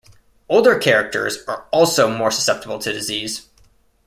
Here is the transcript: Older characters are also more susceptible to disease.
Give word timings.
Older 0.49 0.79
characters 0.79 1.37
are 1.47 1.67
also 1.69 2.09
more 2.09 2.31
susceptible 2.31 2.79
to 2.79 2.91
disease. 2.91 3.49